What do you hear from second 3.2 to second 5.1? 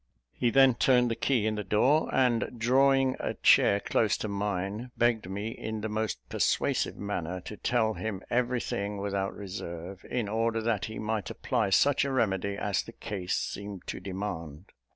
chair close to mine,